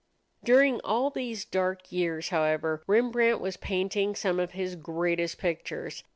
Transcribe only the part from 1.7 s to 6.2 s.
years, however, Rembrandt was painting some of his greatest pictures.